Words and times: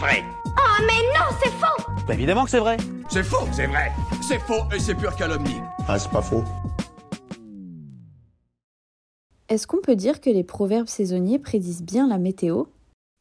vrai. 0.00 0.24
Oh 0.46 0.82
mais 0.86 1.02
non, 1.14 1.26
c'est 1.42 1.50
faux 1.50 1.92
Bah 2.08 2.14
évidemment 2.14 2.44
que 2.44 2.50
c'est 2.50 2.58
vrai. 2.58 2.78
C'est 3.10 3.22
faux, 3.22 3.46
c'est 3.52 3.66
vrai. 3.66 3.92
C'est 4.26 4.38
faux 4.38 4.64
et 4.74 4.80
c'est 4.80 4.94
pure 4.94 5.14
calomnie. 5.14 5.60
Ah, 5.86 5.98
c'est 5.98 6.10
pas 6.10 6.22
faux. 6.22 6.42
Est-ce 9.48 9.66
qu'on 9.66 9.80
peut 9.82 9.96
dire 9.96 10.20
que 10.20 10.30
les 10.30 10.44
proverbes 10.44 10.88
saisonniers 10.88 11.38
prédisent 11.38 11.82
bien 11.82 12.08
la 12.08 12.18
météo? 12.18 12.64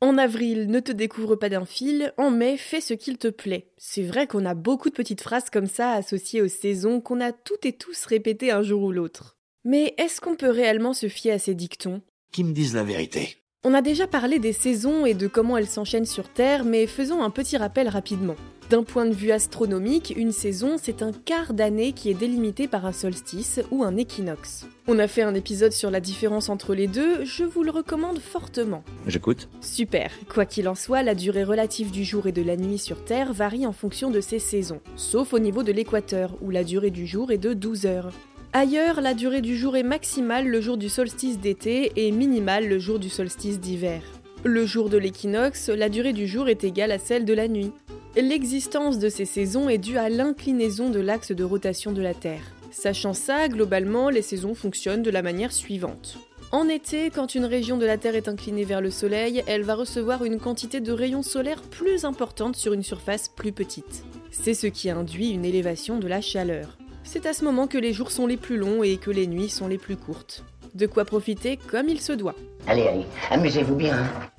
En 0.01 0.17
avril, 0.17 0.67
ne 0.67 0.79
te 0.79 0.93
découvre 0.93 1.35
pas 1.35 1.49
d'un 1.49 1.65
fil, 1.65 2.13
en 2.17 2.31
mai, 2.31 2.55
fais 2.55 2.79
ce 2.79 2.93
qu'il 2.93 3.17
te 3.17 3.27
plaît. 3.27 3.71
C'est 3.77 4.03
vrai 4.03 4.27
qu'on 4.27 4.45
a 4.45 4.53
beaucoup 4.53 4.89
de 4.89 4.95
petites 4.95 5.21
phrases 5.21 5.49
comme 5.49 5.67
ça 5.67 5.91
associées 5.91 6.41
aux 6.41 6.47
saisons 6.47 7.01
qu'on 7.01 7.19
a 7.19 7.33
toutes 7.33 7.65
et 7.65 7.73
tous 7.73 8.05
répétées 8.05 8.51
un 8.51 8.61
jour 8.61 8.83
ou 8.83 8.91
l'autre. 8.93 9.35
Mais 9.65 9.95
est-ce 9.97 10.21
qu'on 10.21 10.35
peut 10.37 10.49
réellement 10.49 10.93
se 10.93 11.09
fier 11.09 11.33
à 11.33 11.39
ces 11.39 11.55
dictons? 11.55 12.01
Qui 12.31 12.45
me 12.45 12.53
disent 12.53 12.75
la 12.75 12.83
vérité? 12.83 13.35
On 13.65 13.73
a 13.73 13.81
déjà 13.81 14.07
parlé 14.07 14.39
des 14.39 14.53
saisons 14.53 15.05
et 15.05 15.13
de 15.13 15.27
comment 15.27 15.57
elles 15.57 15.67
s'enchaînent 15.67 16.05
sur 16.05 16.29
Terre, 16.29 16.63
mais 16.63 16.87
faisons 16.87 17.21
un 17.21 17.29
petit 17.29 17.57
rappel 17.57 17.89
rapidement. 17.89 18.37
D'un 18.69 18.83
point 18.83 19.05
de 19.05 19.13
vue 19.13 19.31
astronomique, 19.31 20.13
une 20.15 20.31
saison, 20.31 20.77
c'est 20.81 21.01
un 21.01 21.11
quart 21.11 21.53
d'année 21.53 21.91
qui 21.91 22.09
est 22.09 22.13
délimité 22.13 22.69
par 22.69 22.85
un 22.85 22.93
solstice 22.93 23.59
ou 23.69 23.83
un 23.83 23.97
équinoxe. 23.97 24.65
On 24.87 24.97
a 24.97 25.09
fait 25.09 25.23
un 25.23 25.33
épisode 25.33 25.73
sur 25.73 25.91
la 25.91 25.99
différence 25.99 26.47
entre 26.47 26.73
les 26.73 26.87
deux, 26.87 27.25
je 27.25 27.43
vous 27.43 27.63
le 27.63 27.71
recommande 27.71 28.19
fortement. 28.19 28.81
J'écoute. 29.07 29.49
Super. 29.59 30.09
Quoi 30.33 30.45
qu'il 30.45 30.69
en 30.69 30.75
soit, 30.75 31.03
la 31.03 31.13
durée 31.13 31.43
relative 31.43 31.91
du 31.91 32.05
jour 32.05 32.27
et 32.27 32.31
de 32.31 32.41
la 32.41 32.55
nuit 32.55 32.77
sur 32.77 33.03
Terre 33.03 33.33
varie 33.33 33.67
en 33.67 33.73
fonction 33.73 34.09
de 34.09 34.21
ces 34.21 34.39
saisons, 34.39 34.79
sauf 34.95 35.33
au 35.33 35.39
niveau 35.39 35.63
de 35.63 35.73
l'équateur, 35.73 36.37
où 36.41 36.49
la 36.49 36.63
durée 36.63 36.91
du 36.91 37.05
jour 37.05 37.29
est 37.33 37.37
de 37.37 37.53
12 37.53 37.87
heures. 37.87 38.13
Ailleurs, 38.51 38.99
la 38.99 39.13
durée 39.13 39.41
du 39.41 39.55
jour 39.55 39.77
est 39.77 39.83
maximale 39.83 40.47
le 40.47 40.59
jour 40.59 40.77
du 40.77 40.89
solstice 40.89 41.37
d'été 41.37 41.91
et 41.95 42.11
minimale 42.11 42.67
le 42.67 42.79
jour 42.79 42.97
du 42.97 43.07
solstice 43.07 43.59
d'hiver. 43.59 44.01
Le 44.43 44.65
jour 44.65 44.89
de 44.89 44.97
l'équinoxe, 44.97 45.69
la 45.69 45.87
durée 45.87 46.13
du 46.13 46.25
jour 46.25 46.49
est 46.49 46.63
égale 46.63 46.91
à 46.91 46.97
celle 46.97 47.25
de 47.25 47.33
la 47.35 47.47
nuit. 47.47 47.71
L'existence 48.15 48.97
de 48.97 49.07
ces 49.07 49.25
saisons 49.25 49.69
est 49.69 49.77
due 49.77 49.99
à 49.99 50.09
l'inclinaison 50.09 50.89
de 50.89 50.99
l'axe 50.99 51.31
de 51.31 51.43
rotation 51.43 51.91
de 51.91 52.01
la 52.01 52.15
Terre. 52.15 52.41
Sachant 52.71 53.13
ça, 53.13 53.49
globalement, 53.49 54.09
les 54.09 54.23
saisons 54.23 54.55
fonctionnent 54.55 55.03
de 55.03 55.11
la 55.11 55.21
manière 55.21 55.53
suivante. 55.53 56.17
En 56.51 56.67
été, 56.69 57.11
quand 57.11 57.35
une 57.35 57.45
région 57.45 57.77
de 57.77 57.85
la 57.85 57.99
Terre 57.99 58.15
est 58.15 58.27
inclinée 58.27 58.65
vers 58.65 58.81
le 58.81 58.89
Soleil, 58.89 59.43
elle 59.45 59.61
va 59.61 59.75
recevoir 59.75 60.25
une 60.25 60.39
quantité 60.39 60.79
de 60.79 60.91
rayons 60.91 61.21
solaires 61.21 61.61
plus 61.61 62.03
importante 62.03 62.55
sur 62.55 62.73
une 62.73 62.81
surface 62.81 63.29
plus 63.29 63.51
petite. 63.51 64.05
C'est 64.31 64.55
ce 64.55 64.65
qui 64.65 64.89
induit 64.89 65.29
une 65.29 65.45
élévation 65.45 65.99
de 65.99 66.07
la 66.07 66.21
chaleur. 66.21 66.78
C'est 67.11 67.25
à 67.25 67.33
ce 67.33 67.43
moment 67.43 67.65
que 67.65 67.79
les 67.79 67.91
jours 67.91 68.11
sont 68.11 68.27
les 68.27 68.37
plus 68.37 68.55
longs 68.55 68.83
et 68.83 68.97
que 68.97 69.09
les 69.09 69.25
nuits 69.25 69.49
sont 69.49 69.67
les 69.67 69.79
plus 69.79 69.97
courtes. 69.97 70.43
De 70.75 70.85
quoi 70.85 71.05
profiter 71.05 71.57
comme 71.57 71.89
il 71.89 71.99
se 71.99 72.13
doit. 72.13 72.35
Allez, 72.67 72.83
allez, 72.83 73.05
amusez-vous 73.31 73.73
bien. 73.73 73.97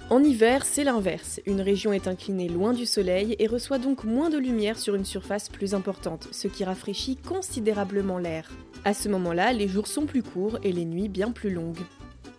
En 0.08 0.22
hiver, 0.22 0.64
c'est 0.64 0.84
l'inverse. 0.84 1.40
Une 1.46 1.62
région 1.62 1.92
est 1.92 2.06
inclinée 2.06 2.48
loin 2.48 2.72
du 2.72 2.86
soleil 2.86 3.34
et 3.40 3.48
reçoit 3.48 3.78
donc 3.78 4.04
moins 4.04 4.30
de 4.30 4.38
lumière 4.38 4.78
sur 4.78 4.94
une 4.94 5.04
surface 5.04 5.48
plus 5.48 5.74
importante, 5.74 6.28
ce 6.30 6.46
qui 6.46 6.62
rafraîchit 6.62 7.16
considérablement 7.16 8.18
l'air. 8.18 8.48
À 8.84 8.94
ce 8.94 9.08
moment-là, 9.08 9.52
les 9.52 9.66
jours 9.66 9.88
sont 9.88 10.06
plus 10.06 10.22
courts 10.22 10.60
et 10.62 10.70
les 10.70 10.84
nuits 10.84 11.08
bien 11.08 11.32
plus 11.32 11.50
longues. 11.50 11.82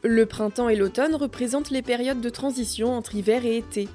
Le 0.02 0.26
printemps 0.26 0.70
et 0.70 0.78
l'automne 0.78 1.14
représentent 1.14 1.72
les 1.72 1.82
périodes 1.82 2.22
de 2.22 2.30
transition 2.30 2.94
entre 2.94 3.16
hiver 3.16 3.46
et 3.46 3.58
été. 3.58 3.90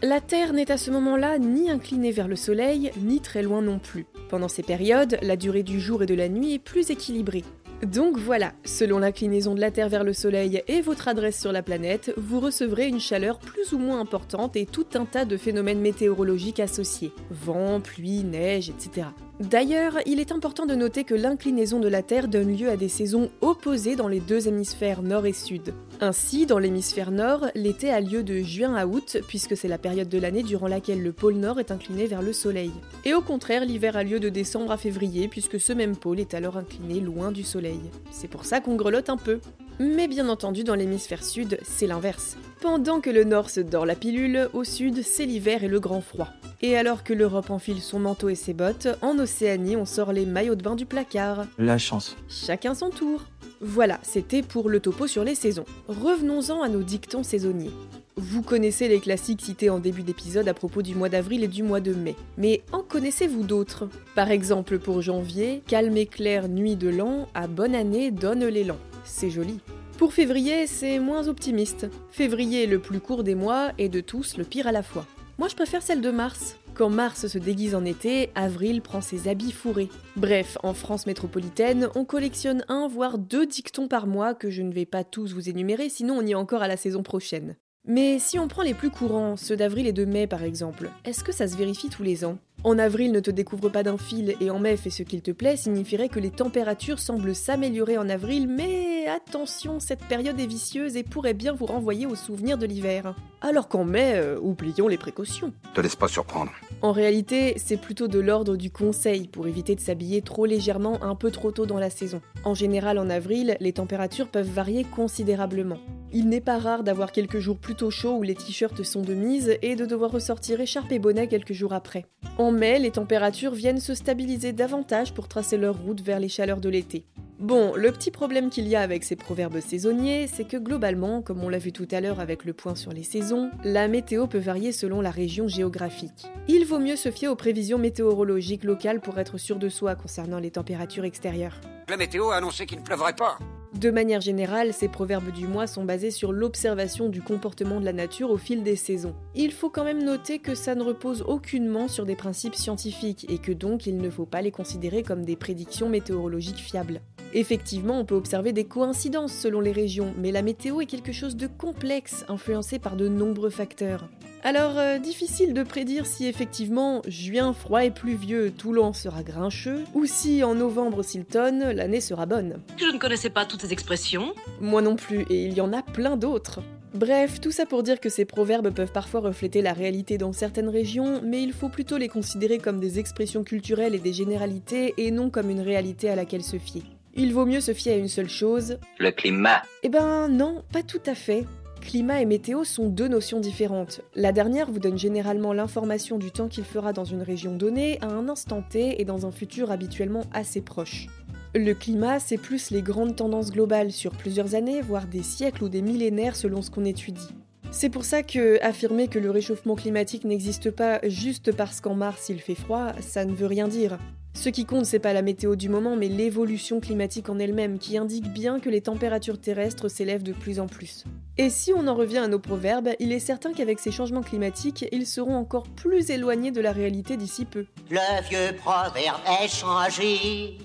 La 0.00 0.20
Terre 0.20 0.52
n'est 0.52 0.70
à 0.70 0.76
ce 0.76 0.92
moment-là 0.92 1.40
ni 1.40 1.68
inclinée 1.68 2.12
vers 2.12 2.28
le 2.28 2.36
Soleil, 2.36 2.92
ni 3.02 3.20
très 3.20 3.42
loin 3.42 3.62
non 3.62 3.80
plus. 3.80 4.06
Pendant 4.28 4.46
ces 4.46 4.62
périodes, 4.62 5.18
la 5.22 5.36
durée 5.36 5.64
du 5.64 5.80
jour 5.80 6.04
et 6.04 6.06
de 6.06 6.14
la 6.14 6.28
nuit 6.28 6.54
est 6.54 6.58
plus 6.60 6.90
équilibrée. 6.90 7.42
Donc 7.82 8.16
voilà, 8.16 8.52
selon 8.64 9.00
l'inclinaison 9.00 9.56
de 9.56 9.60
la 9.60 9.72
Terre 9.72 9.88
vers 9.88 10.04
le 10.04 10.12
Soleil 10.12 10.62
et 10.68 10.82
votre 10.82 11.08
adresse 11.08 11.40
sur 11.40 11.50
la 11.50 11.64
planète, 11.64 12.12
vous 12.16 12.38
recevrez 12.38 12.86
une 12.86 13.00
chaleur 13.00 13.40
plus 13.40 13.72
ou 13.72 13.78
moins 13.78 13.98
importante 13.98 14.54
et 14.54 14.66
tout 14.66 14.86
un 14.94 15.04
tas 15.04 15.24
de 15.24 15.36
phénomènes 15.36 15.80
météorologiques 15.80 16.60
associés. 16.60 17.12
Vent, 17.30 17.80
pluie, 17.80 18.22
neige, 18.22 18.70
etc. 18.70 19.08
D'ailleurs, 19.40 19.98
il 20.04 20.18
est 20.18 20.32
important 20.32 20.66
de 20.66 20.74
noter 20.74 21.04
que 21.04 21.14
l'inclinaison 21.14 21.78
de 21.78 21.86
la 21.86 22.02
Terre 22.02 22.26
donne 22.26 22.56
lieu 22.56 22.68
à 22.68 22.76
des 22.76 22.88
saisons 22.88 23.30
opposées 23.40 23.94
dans 23.94 24.08
les 24.08 24.18
deux 24.18 24.48
hémisphères 24.48 25.00
nord 25.00 25.26
et 25.26 25.32
sud. 25.32 25.74
Ainsi, 26.00 26.44
dans 26.44 26.58
l'hémisphère 26.58 27.12
nord, 27.12 27.46
l'été 27.54 27.90
a 27.90 28.00
lieu 28.00 28.24
de 28.24 28.38
juin 28.38 28.74
à 28.74 28.86
août, 28.86 29.18
puisque 29.28 29.56
c'est 29.56 29.68
la 29.68 29.78
période 29.78 30.08
de 30.08 30.18
l'année 30.18 30.42
durant 30.42 30.66
laquelle 30.66 31.04
le 31.04 31.12
pôle 31.12 31.36
nord 31.36 31.60
est 31.60 31.70
incliné 31.70 32.06
vers 32.06 32.22
le 32.22 32.32
soleil. 32.32 32.72
Et 33.04 33.14
au 33.14 33.20
contraire, 33.20 33.64
l'hiver 33.64 33.96
a 33.96 34.02
lieu 34.02 34.18
de 34.18 34.28
décembre 34.28 34.72
à 34.72 34.76
février, 34.76 35.28
puisque 35.28 35.60
ce 35.60 35.72
même 35.72 35.96
pôle 35.96 36.18
est 36.18 36.34
alors 36.34 36.56
incliné 36.56 36.98
loin 36.98 37.30
du 37.30 37.44
soleil. 37.44 37.80
C'est 38.10 38.28
pour 38.28 38.44
ça 38.44 38.60
qu'on 38.60 38.74
grelotte 38.74 39.08
un 39.08 39.16
peu. 39.16 39.38
Mais 39.80 40.08
bien 40.08 40.28
entendu, 40.28 40.64
dans 40.64 40.74
l'hémisphère 40.74 41.22
sud, 41.22 41.58
c'est 41.62 41.86
l'inverse. 41.86 42.36
Pendant 42.60 43.00
que 43.00 43.10
le 43.10 43.22
nord 43.22 43.48
se 43.48 43.60
dort 43.60 43.86
la 43.86 43.94
pilule, 43.94 44.48
au 44.52 44.64
sud, 44.64 45.02
c'est 45.04 45.24
l'hiver 45.24 45.62
et 45.62 45.68
le 45.68 45.78
grand 45.78 46.00
froid. 46.00 46.28
Et 46.62 46.76
alors 46.76 47.04
que 47.04 47.12
l'Europe 47.12 47.50
enfile 47.50 47.80
son 47.80 48.00
manteau 48.00 48.28
et 48.28 48.34
ses 48.34 48.54
bottes, 48.54 48.88
en 49.02 49.16
Océanie, 49.20 49.76
on 49.76 49.84
sort 49.84 50.12
les 50.12 50.26
maillots 50.26 50.56
de 50.56 50.62
bain 50.62 50.74
du 50.74 50.84
placard. 50.84 51.46
La 51.58 51.78
chance. 51.78 52.16
Chacun 52.28 52.74
son 52.74 52.90
tour. 52.90 53.22
Voilà, 53.60 54.00
c'était 54.02 54.42
pour 54.42 54.68
le 54.68 54.80
topo 54.80 55.06
sur 55.06 55.22
les 55.22 55.36
saisons. 55.36 55.64
Revenons-en 55.86 56.60
à 56.62 56.68
nos 56.68 56.82
dictons 56.82 57.22
saisonniers. 57.22 57.70
Vous 58.16 58.42
connaissez 58.42 58.88
les 58.88 58.98
classiques 58.98 59.42
cités 59.42 59.70
en 59.70 59.78
début 59.78 60.02
d'épisode 60.02 60.48
à 60.48 60.54
propos 60.54 60.82
du 60.82 60.96
mois 60.96 61.08
d'avril 61.08 61.44
et 61.44 61.48
du 61.48 61.62
mois 61.62 61.78
de 61.78 61.94
mai. 61.94 62.16
Mais 62.36 62.62
en 62.72 62.82
connaissez-vous 62.82 63.44
d'autres? 63.44 63.88
Par 64.16 64.32
exemple 64.32 64.80
pour 64.80 65.02
janvier, 65.02 65.62
calme 65.68 65.96
et 65.96 66.06
clair 66.06 66.48
nuit 66.48 66.74
de 66.74 66.88
l'an, 66.88 67.28
à 67.34 67.46
bonne 67.46 67.76
année 67.76 68.10
donne 68.10 68.44
l'élan. 68.44 68.76
C'est 69.08 69.30
joli. 69.30 69.58
Pour 69.96 70.12
février, 70.12 70.66
c'est 70.66 71.00
moins 71.00 71.26
optimiste. 71.26 71.88
Février 72.10 72.64
est 72.64 72.68
le 72.68 72.78
plus 72.78 73.00
court 73.00 73.24
des 73.24 73.34
mois 73.34 73.72
et 73.78 73.88
de 73.88 74.00
tous 74.00 74.36
le 74.36 74.44
pire 74.44 74.68
à 74.68 74.72
la 74.72 74.82
fois. 74.84 75.06
Moi 75.38 75.48
je 75.48 75.56
préfère 75.56 75.82
celle 75.82 76.00
de 76.00 76.10
mars. 76.10 76.56
Quand 76.74 76.90
mars 76.90 77.26
se 77.26 77.38
déguise 77.38 77.74
en 77.74 77.84
été, 77.84 78.30
avril 78.36 78.82
prend 78.82 79.00
ses 79.00 79.26
habits 79.26 79.50
fourrés. 79.50 79.88
Bref, 80.14 80.58
en 80.62 80.74
France 80.74 81.06
métropolitaine, 81.06 81.88
on 81.96 82.04
collectionne 82.04 82.64
un 82.68 82.86
voire 82.86 83.18
deux 83.18 83.46
dictons 83.46 83.88
par 83.88 84.06
mois 84.06 84.34
que 84.34 84.50
je 84.50 84.62
ne 84.62 84.72
vais 84.72 84.86
pas 84.86 85.02
tous 85.04 85.32
vous 85.32 85.48
énumérer, 85.48 85.88
sinon 85.88 86.18
on 86.18 86.26
y 86.26 86.32
est 86.32 86.36
encore 86.36 86.62
à 86.62 86.68
la 86.68 86.76
saison 86.76 87.02
prochaine. 87.02 87.56
Mais 87.86 88.18
si 88.18 88.38
on 88.38 88.46
prend 88.46 88.62
les 88.62 88.74
plus 88.74 88.90
courants, 88.90 89.36
ceux 89.36 89.56
d'avril 89.56 89.86
et 89.86 89.92
de 89.92 90.04
mai 90.04 90.26
par 90.26 90.44
exemple, 90.44 90.90
est-ce 91.04 91.24
que 91.24 91.32
ça 91.32 91.48
se 91.48 91.56
vérifie 91.56 91.88
tous 91.88 92.04
les 92.04 92.24
ans? 92.24 92.38
En 92.64 92.76
avril 92.76 93.12
ne 93.12 93.20
te 93.20 93.30
découvre 93.30 93.68
pas 93.68 93.84
d'un 93.84 93.96
fil 93.96 94.34
et 94.40 94.50
en 94.50 94.58
mai 94.58 94.76
fais 94.76 94.90
ce 94.90 95.04
qu'il 95.04 95.22
te 95.22 95.30
plaît 95.30 95.56
signifierait 95.56 96.08
que 96.08 96.18
les 96.18 96.30
températures 96.30 96.98
semblent 96.98 97.34
s'améliorer 97.34 97.96
en 97.98 98.08
avril, 98.08 98.48
mais 98.48 99.06
attention, 99.06 99.78
cette 99.78 100.04
période 100.04 100.40
est 100.40 100.46
vicieuse 100.46 100.96
et 100.96 101.04
pourrait 101.04 101.34
bien 101.34 101.52
vous 101.52 101.66
renvoyer 101.66 102.06
aux 102.06 102.16
souvenirs 102.16 102.58
de 102.58 102.66
l'hiver. 102.66 103.14
Alors 103.42 103.68
qu'en 103.68 103.84
mai, 103.84 104.14
euh, 104.16 104.40
oublions 104.40 104.88
les 104.88 104.98
précautions. 104.98 105.52
Te 105.72 105.80
laisse 105.80 105.94
pas 105.94 106.08
surprendre. 106.08 106.50
En 106.82 106.90
réalité, 106.90 107.54
c'est 107.58 107.76
plutôt 107.76 108.08
de 108.08 108.18
l'ordre 108.18 108.56
du 108.56 108.72
conseil 108.72 109.28
pour 109.28 109.46
éviter 109.46 109.76
de 109.76 109.80
s'habiller 109.80 110.22
trop 110.22 110.44
légèrement 110.44 111.00
un 111.02 111.14
peu 111.14 111.30
trop 111.30 111.52
tôt 111.52 111.64
dans 111.64 111.78
la 111.78 111.90
saison. 111.90 112.20
En 112.42 112.54
général, 112.54 112.98
en 112.98 113.08
avril, 113.08 113.56
les 113.60 113.72
températures 113.72 114.28
peuvent 114.28 114.50
varier 114.50 114.82
considérablement. 114.82 115.78
Il 116.12 116.28
n'est 116.28 116.40
pas 116.40 116.58
rare 116.58 116.84
d'avoir 116.84 117.12
quelques 117.12 117.38
jours 117.38 117.58
plutôt 117.58 117.90
chauds 117.90 118.16
où 118.16 118.22
les 118.22 118.34
t-shirts 118.34 118.82
sont 118.82 119.02
de 119.02 119.12
mise 119.12 119.58
et 119.60 119.76
de 119.76 119.84
devoir 119.84 120.10
ressortir 120.10 120.60
écharpe 120.60 120.90
et 120.90 120.98
bonnet 120.98 121.28
quelques 121.28 121.52
jours 121.52 121.74
après. 121.74 122.06
En 122.38 122.50
mai, 122.50 122.78
les 122.78 122.90
températures 122.90 123.52
viennent 123.52 123.80
se 123.80 123.94
stabiliser 123.94 124.52
davantage 124.52 125.12
pour 125.12 125.28
tracer 125.28 125.58
leur 125.58 125.76
route 125.76 126.00
vers 126.00 126.18
les 126.18 126.30
chaleurs 126.30 126.60
de 126.60 126.70
l'été. 126.70 127.04
Bon, 127.38 127.74
le 127.76 127.92
petit 127.92 128.10
problème 128.10 128.48
qu'il 128.48 128.66
y 128.66 128.74
a 128.74 128.80
avec 128.80 129.04
ces 129.04 129.16
proverbes 129.16 129.60
saisonniers, 129.60 130.26
c'est 130.26 130.46
que 130.46 130.56
globalement, 130.56 131.22
comme 131.22 131.44
on 131.44 131.48
l'a 131.48 131.58
vu 131.58 131.72
tout 131.72 131.86
à 131.92 132.00
l'heure 132.00 132.20
avec 132.20 132.44
le 132.44 132.52
point 132.52 132.74
sur 132.74 132.92
les 132.92 133.04
saisons, 133.04 133.50
la 133.62 133.86
météo 133.86 134.26
peut 134.26 134.38
varier 134.38 134.72
selon 134.72 135.00
la 135.00 135.10
région 135.10 135.46
géographique. 135.46 136.26
Il 136.48 136.64
vaut 136.64 136.80
mieux 136.80 136.96
se 136.96 137.10
fier 137.10 137.28
aux 137.28 137.36
prévisions 137.36 137.78
météorologiques 137.78 138.64
locales 138.64 139.00
pour 139.00 139.18
être 139.18 139.38
sûr 139.38 139.58
de 139.58 139.68
soi 139.68 139.94
concernant 139.94 140.40
les 140.40 140.50
températures 140.50 141.04
extérieures. 141.04 141.60
La 141.88 141.96
météo 141.96 142.30
a 142.30 142.36
annoncé 142.36 142.66
qu'il 142.66 142.78
ne 142.78 142.84
pleuvrait 142.84 143.14
pas. 143.14 143.38
De 143.74 143.90
manière 143.90 144.20
générale, 144.22 144.72
ces 144.72 144.88
proverbes 144.88 145.30
du 145.30 145.46
mois 145.46 145.66
sont 145.66 145.84
basés 145.84 146.10
sur 146.10 146.32
l'observation 146.32 147.08
du 147.08 147.20
comportement 147.20 147.80
de 147.80 147.84
la 147.84 147.92
nature 147.92 148.30
au 148.30 148.38
fil 148.38 148.62
des 148.62 148.76
saisons. 148.76 149.14
Il 149.34 149.52
faut 149.52 149.68
quand 149.68 149.84
même 149.84 150.02
noter 150.02 150.38
que 150.38 150.54
ça 150.54 150.74
ne 150.74 150.82
repose 150.82 151.22
aucunement 151.22 151.86
sur 151.86 152.06
des 152.06 152.16
principes 152.16 152.54
scientifiques 152.54 153.26
et 153.28 153.38
que 153.38 153.52
donc 153.52 153.86
il 153.86 153.98
ne 153.98 154.10
faut 154.10 154.26
pas 154.26 154.40
les 154.40 154.50
considérer 154.50 155.02
comme 155.02 155.24
des 155.24 155.36
prédictions 155.36 155.88
météorologiques 155.88 156.56
fiables. 156.58 157.02
Effectivement, 157.34 158.00
on 158.00 158.06
peut 158.06 158.14
observer 158.14 158.52
des 158.52 158.64
coïncidences 158.64 159.34
selon 159.34 159.60
les 159.60 159.72
régions, 159.72 160.14
mais 160.16 160.32
la 160.32 160.42
météo 160.42 160.80
est 160.80 160.86
quelque 160.86 161.12
chose 161.12 161.36
de 161.36 161.46
complexe, 161.46 162.24
influencé 162.28 162.78
par 162.78 162.96
de 162.96 163.06
nombreux 163.08 163.50
facteurs. 163.50 164.08
Alors, 164.44 164.78
euh, 164.78 164.98
difficile 164.98 165.52
de 165.52 165.62
prédire 165.62 166.06
si 166.06 166.26
effectivement 166.26 167.02
juin 167.08 167.52
froid 167.52 167.84
et 167.84 167.90
pluvieux, 167.90 168.52
Toulon 168.52 168.92
sera 168.92 169.22
grincheux, 169.22 169.84
ou 169.94 170.06
si 170.06 170.44
en 170.44 170.54
novembre 170.54 171.02
s'il 171.02 171.24
tonne, 171.24 171.70
l'année 171.72 172.00
sera 172.00 172.24
bonne. 172.24 172.60
Je 172.76 172.86
ne 172.86 172.98
connaissais 172.98 173.30
pas 173.30 173.44
toutes 173.46 173.62
ces 173.62 173.72
expressions. 173.72 174.32
Moi 174.60 174.80
non 174.80 174.96
plus, 174.96 175.22
et 175.28 175.44
il 175.44 175.54
y 175.54 175.60
en 175.60 175.72
a 175.72 175.82
plein 175.82 176.16
d'autres. 176.16 176.62
Bref, 176.94 177.40
tout 177.40 177.50
ça 177.50 177.66
pour 177.66 177.82
dire 177.82 178.00
que 178.00 178.08
ces 178.08 178.24
proverbes 178.24 178.70
peuvent 178.70 178.92
parfois 178.92 179.20
refléter 179.20 179.60
la 179.60 179.72
réalité 179.72 180.18
dans 180.18 180.32
certaines 180.32 180.70
régions, 180.70 181.20
mais 181.22 181.42
il 181.42 181.52
faut 181.52 181.68
plutôt 181.68 181.98
les 181.98 182.08
considérer 182.08 182.58
comme 182.58 182.80
des 182.80 182.98
expressions 182.98 183.44
culturelles 183.44 183.94
et 183.94 184.00
des 184.00 184.12
généralités, 184.12 184.94
et 184.96 185.10
non 185.10 185.30
comme 185.30 185.50
une 185.50 185.60
réalité 185.60 186.08
à 186.08 186.16
laquelle 186.16 186.44
se 186.44 186.58
fier. 186.58 186.82
Il 187.14 187.34
vaut 187.34 187.46
mieux 187.46 187.60
se 187.60 187.74
fier 187.74 187.94
à 187.94 187.96
une 187.96 188.08
seule 188.08 188.28
chose. 188.28 188.78
Le 188.98 189.10
climat. 189.10 189.62
Eh 189.82 189.88
ben 189.88 190.28
non, 190.28 190.62
pas 190.72 190.82
tout 190.82 191.02
à 191.06 191.16
fait. 191.16 191.44
Climat 191.80 192.20
et 192.20 192.26
météo 192.26 192.64
sont 192.64 192.88
deux 192.88 193.08
notions 193.08 193.40
différentes. 193.40 194.02
La 194.14 194.32
dernière 194.32 194.70
vous 194.70 194.78
donne 194.78 194.98
généralement 194.98 195.52
l'information 195.52 196.18
du 196.18 196.30
temps 196.30 196.48
qu'il 196.48 196.64
fera 196.64 196.92
dans 196.92 197.04
une 197.04 197.22
région 197.22 197.56
donnée 197.56 197.98
à 198.02 198.06
un 198.06 198.28
instant 198.28 198.62
T 198.62 199.00
et 199.00 199.04
dans 199.04 199.26
un 199.26 199.30
futur 199.30 199.70
habituellement 199.70 200.24
assez 200.32 200.60
proche. 200.60 201.06
Le 201.54 201.72
climat, 201.72 202.20
c'est 202.20 202.36
plus 202.36 202.70
les 202.70 202.82
grandes 202.82 203.16
tendances 203.16 203.50
globales 203.50 203.90
sur 203.92 204.12
plusieurs 204.12 204.54
années, 204.54 204.82
voire 204.82 205.06
des 205.06 205.22
siècles 205.22 205.64
ou 205.64 205.68
des 205.68 205.80
millénaires 205.80 206.36
selon 206.36 206.60
ce 206.60 206.70
qu'on 206.70 206.84
étudie. 206.84 207.28
C'est 207.70 207.90
pour 207.90 208.04
ça 208.04 208.22
que 208.22 208.62
affirmer 208.62 209.08
que 209.08 209.18
le 209.18 209.30
réchauffement 209.30 209.74
climatique 209.74 210.24
n'existe 210.24 210.70
pas 210.70 211.00
juste 211.04 211.52
parce 211.52 211.80
qu'en 211.80 211.94
mars 211.94 212.28
il 212.28 212.40
fait 212.40 212.54
froid, 212.54 212.92
ça 213.00 213.24
ne 213.24 213.32
veut 213.32 213.46
rien 213.46 213.68
dire. 213.68 213.98
Ce 214.38 214.50
qui 214.50 214.66
compte, 214.66 214.86
c'est 214.86 215.00
pas 215.00 215.12
la 215.12 215.22
météo 215.22 215.56
du 215.56 215.68
moment, 215.68 215.96
mais 215.96 216.06
l'évolution 216.06 216.78
climatique 216.78 217.28
en 217.28 217.40
elle-même, 217.40 217.80
qui 217.80 217.98
indique 217.98 218.32
bien 218.32 218.60
que 218.60 218.70
les 218.70 218.80
températures 218.80 219.40
terrestres 219.40 219.88
s'élèvent 219.88 220.22
de 220.22 220.32
plus 220.32 220.60
en 220.60 220.68
plus. 220.68 221.02
Et 221.38 221.50
si 221.50 221.72
on 221.72 221.88
en 221.88 221.96
revient 221.96 222.18
à 222.18 222.28
nos 222.28 222.38
proverbes, 222.38 222.90
il 223.00 223.10
est 223.10 223.18
certain 223.18 223.52
qu'avec 223.52 223.80
ces 223.80 223.90
changements 223.90 224.22
climatiques, 224.22 224.86
ils 224.92 225.08
seront 225.08 225.34
encore 225.34 225.68
plus 225.68 226.10
éloignés 226.10 226.52
de 226.52 226.60
la 226.60 226.70
réalité 226.70 227.16
d'ici 227.16 227.46
peu. 227.46 227.66
Le 227.90 228.28
vieux 228.28 228.56
proverbe 228.58 229.18
est 229.42 229.48
changé. 229.48 230.56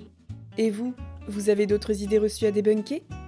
Et 0.59 0.69
vous 0.69 0.93
Vous 1.27 1.49
avez 1.49 1.65
d'autres 1.65 2.03
idées 2.03 2.19
reçues 2.19 2.45
à 2.45 2.51
débunker 2.51 3.01